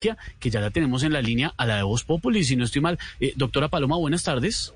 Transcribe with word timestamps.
que 0.00 0.50
ya 0.50 0.60
la 0.60 0.70
tenemos 0.70 1.02
en 1.02 1.12
la 1.12 1.20
línea 1.20 1.52
a 1.56 1.66
la 1.66 1.76
de 1.76 1.82
Voz 1.82 2.04
Populi, 2.04 2.44
si 2.44 2.54
no 2.54 2.64
estoy 2.64 2.80
mal. 2.80 2.98
Eh, 3.18 3.32
doctora 3.34 3.68
Paloma, 3.68 3.96
buenas 3.96 4.22
tardes. 4.22 4.72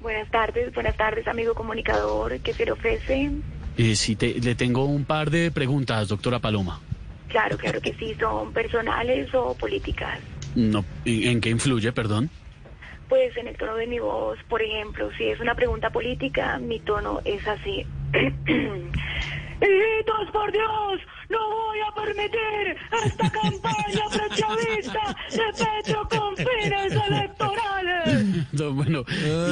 Buenas 0.00 0.30
tardes, 0.30 0.72
buenas 0.72 0.96
tardes, 0.96 1.26
amigo 1.26 1.54
comunicador. 1.54 2.38
¿Qué 2.38 2.52
se 2.52 2.64
le 2.64 2.70
ofrece? 2.70 3.32
Eh, 3.76 3.96
sí, 3.96 4.14
te, 4.14 4.34
le 4.40 4.54
tengo 4.54 4.84
un 4.84 5.04
par 5.04 5.30
de 5.30 5.50
preguntas, 5.50 6.06
doctora 6.06 6.38
Paloma. 6.38 6.80
Claro, 7.28 7.58
claro 7.58 7.80
que 7.80 7.94
sí. 7.94 8.14
¿Son 8.20 8.52
personales 8.52 9.34
o 9.34 9.54
políticas? 9.54 10.20
No, 10.54 10.84
¿en, 11.04 11.24
en 11.24 11.40
qué 11.40 11.50
influye, 11.50 11.90
perdón? 11.90 12.30
Pues 13.08 13.36
en 13.36 13.48
el 13.48 13.56
tono 13.56 13.74
de 13.74 13.88
mi 13.88 13.98
voz, 13.98 14.38
por 14.48 14.62
ejemplo, 14.62 15.10
si 15.18 15.24
es 15.24 15.40
una 15.40 15.56
pregunta 15.56 15.90
política, 15.90 16.58
mi 16.58 16.78
tono 16.78 17.20
es 17.24 17.44
así. 17.48 17.84
¡Hijitos, 19.60 20.30
por 20.32 20.52
Dios! 20.52 21.00
¡No 21.30 21.38
voy 21.50 21.78
a 21.80 21.94
permitir 21.94 22.76
esta 23.04 23.30
campaña 23.30 23.93
de 25.30 25.64
Petro 25.64 26.08
con 26.08 26.36
fines 26.36 26.92
electorales! 26.92 27.64
No, 28.52 28.72
bueno, 28.72 29.04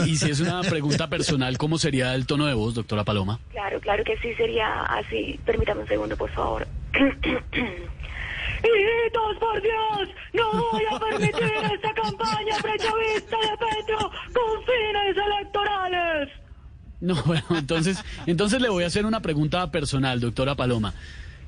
y, 0.07 0.11
y 0.11 0.17
si 0.17 0.31
es 0.31 0.41
una 0.41 0.61
pregunta 0.63 1.09
personal, 1.09 1.59
¿cómo 1.59 1.79
sería 1.79 2.15
el 2.15 2.27
tono 2.27 2.47
de 2.47 2.55
voz, 2.55 2.75
doctora 2.75 3.03
Paloma? 3.03 3.41
Claro, 3.51 3.81
claro 3.81 4.05
que 4.05 4.17
sí 4.19 4.33
sería 4.35 4.83
así. 4.85 5.41
Permítame 5.45 5.81
un 5.83 5.89
segundo, 5.89 6.17
por 6.17 6.31
favor. 6.31 6.67
¡Hijitos, 8.63 9.37
por 9.41 9.61
Dios! 9.61 10.09
¡No 10.33 10.71
voy 10.71 10.83
a 10.91 10.99
permitir 10.99 11.53
esta 11.75 11.93
campaña 11.95 12.57
prechavista 12.63 13.37
de 13.39 13.57
Petro 13.59 14.11
con 14.33 14.65
fines 14.65 15.17
electorales! 15.17 16.29
No, 17.01 17.17
bueno, 17.25 17.45
entonces, 17.51 17.99
entonces 18.27 18.61
le 18.61 18.69
voy 18.69 18.85
a 18.85 18.87
hacer 18.87 19.05
una 19.05 19.21
pregunta 19.21 19.69
personal, 19.73 20.21
doctora 20.21 20.55
Paloma. 20.55 20.95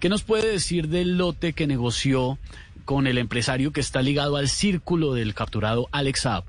¿Qué 0.01 0.09
nos 0.09 0.25
puede 0.25 0.51
decir 0.51 0.89
del 0.89 1.17
lote 1.17 1.53
que 1.53 1.69
negoció 1.69 2.39
con 2.85 3.07
el 3.07 3.19
empresario 3.19 3.73
que 3.73 3.81
está 3.81 4.03
ligado 4.03 4.37
al 4.37 4.49
círculo 4.49 5.15
del 5.15 5.35
capturado 5.35 5.89
Alex 5.93 6.21
Saab? 6.23 6.45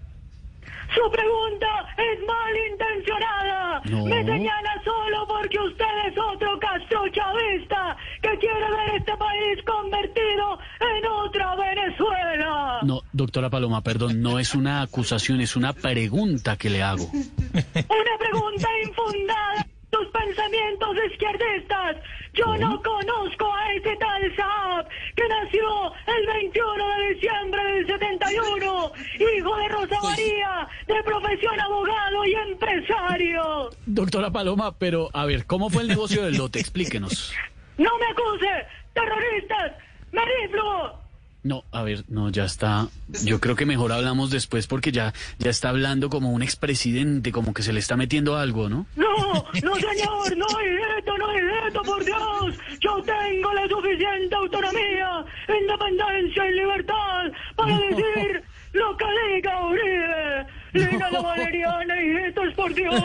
Su 0.94 1.11
pregunta 1.11 1.67
es 1.97 2.19
malintencionada. 2.27 3.81
No. 3.86 4.05
Me 4.05 4.23
señala 4.23 4.81
solo 4.83 5.27
porque 5.27 5.58
usted 5.59 5.86
es 6.08 6.17
otro 6.17 6.59
Castro 6.59 7.08
chavista 7.09 7.97
que 8.22 8.38
quiere 8.39 8.72
ver 8.72 8.95
este 8.97 9.17
país 9.17 9.64
convertido 9.66 10.59
en 10.80 11.05
otra 11.08 11.55
Venezuela. 11.55 12.80
No, 12.83 13.02
doctora 13.14 13.49
Paloma, 13.49 13.81
perdón, 13.81 14.22
no 14.22 14.39
es 14.39 14.53
una 14.53 14.81
acusación, 14.81 15.42
es 15.42 15.55
una 15.55 15.73
pregunta 15.73 16.58
que 16.58 16.70
le 16.70 16.83
hago. 16.83 17.09
Una 17.11 18.17
pregunta 18.20 18.67
infundada. 18.83 19.67
Tus 19.89 20.08
pensamientos 20.08 20.97
izquierdistas. 21.11 21.97
Yo 22.33 22.58
no 22.58 22.81
conozco 22.81 23.53
a 23.53 23.73
ese 23.73 23.95
tal 23.97 24.36
Saab 24.36 24.88
que 25.16 25.23
nació 25.27 25.94
el 26.08 26.27
21 26.27 26.97
de 26.97 27.14
diciembre 27.14 27.64
del 27.64 27.88
71, 27.88 28.92
hijo 29.38 29.58
de 29.58 29.67
Rosa 29.69 30.00
María, 30.03 30.67
de 30.88 31.03
profesión 31.03 31.59
abogado 31.59 32.25
y 32.25 32.33
empresario. 32.33 33.69
Doctora 33.86 34.31
Paloma, 34.31 34.77
pero 34.77 35.09
a 35.14 35.25
ver, 35.25 35.45
¿cómo 35.45 35.69
fue 35.69 35.83
el 35.83 35.88
negocio 35.88 36.23
del 36.23 36.38
lote? 36.38 36.59
Explíquenos. 36.59 37.33
¡No 37.77 37.92
me 37.97 38.05
acuse! 38.08 38.67
¡Terroristas! 38.94 39.73
¡Me 40.11 40.22
riflo! 40.22 41.05
No, 41.44 41.64
a 41.72 41.83
ver, 41.83 42.05
no, 42.08 42.31
ya 42.31 42.44
está. 42.45 42.88
Yo 43.23 43.39
creo 43.39 43.55
que 43.55 43.67
mejor 43.67 43.92
hablamos 43.92 44.31
después 44.31 44.66
porque 44.66 44.92
ya, 44.92 45.14
ya 45.38 45.52
está 45.52 45.70
hablando 45.70 46.09
como 46.09 46.31
un 46.31 46.42
expresidente, 46.42 47.31
como 47.31 47.53
que 47.53 47.61
se 47.61 47.72
le 47.72 47.80
está 47.80 47.95
metiendo 47.95 48.36
algo, 48.36 48.67
¿no? 48.67 48.88
No, 49.17 49.45
no 49.63 49.75
señor, 49.75 50.38
no 50.38 50.45
es 50.59 50.97
esto, 50.97 51.17
no 51.17 51.31
es 51.31 51.44
esto, 51.67 51.81
por 51.83 52.03
Dios. 52.03 52.55
Yo 52.80 53.02
tengo 53.03 53.53
la 53.53 53.67
suficiente 53.67 54.35
autonomía, 54.35 55.25
independencia 55.47 56.47
y 56.47 56.53
libertad 56.53 57.31
para 57.55 57.77
decir 57.80 58.43
lo 58.73 58.97
que 58.97 59.05
diga 59.33 59.66
Uribe. 59.66 60.45
Diga 60.73 61.09
la 61.09 61.21
Valeriana 61.21 62.03
y 62.03 62.27
esto 62.27 62.43
es 62.43 62.53
por 62.55 62.73
Dios. 62.73 63.02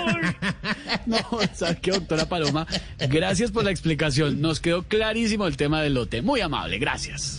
No, 1.07 1.19
¿sabe 1.53 1.79
qué, 1.81 1.93
doctora 1.93 2.29
Paloma? 2.29 2.67
Gracias 2.99 3.53
por 3.53 3.65
la 3.65 3.71
explicación. 3.71 4.41
Nos 4.41 4.61
quedó 4.61 4.83
clarísimo 4.83 5.47
el 5.47 5.57
tema 5.57 5.81
del 5.83 5.95
lote. 5.95 6.21
Muy 6.21 6.41
amable, 6.41 6.79
gracias. 6.79 7.39